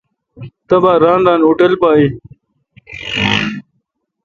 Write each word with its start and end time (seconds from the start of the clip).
تبا 0.67 0.93
ران 1.03 1.19
ران 1.27 1.41
اوٹل 1.45 1.73
پہ 1.81 1.87
این۔ 1.97 2.11